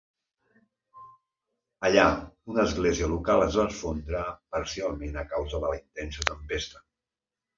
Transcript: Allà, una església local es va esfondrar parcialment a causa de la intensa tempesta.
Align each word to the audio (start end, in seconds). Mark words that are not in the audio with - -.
Allà, 1.89 2.05
una 2.53 2.63
església 2.69 3.09
local 3.11 3.45
es 3.47 3.57
va 3.61 3.65
esfondrar 3.73 4.23
parcialment 4.57 5.21
a 5.23 5.27
causa 5.35 5.63
de 5.67 5.71
la 5.75 5.79
intensa 5.83 6.25
tempesta. 6.33 6.83